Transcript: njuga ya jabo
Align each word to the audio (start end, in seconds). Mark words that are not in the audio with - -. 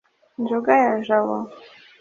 njuga 0.41 0.71
ya 0.83 0.93
jabo 1.05 1.37